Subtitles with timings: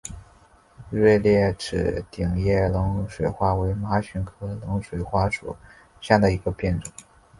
[0.89, 5.55] 锐裂齿顶叶冷水花为荨麻科冷水花属
[6.01, 6.91] 下的一个变种。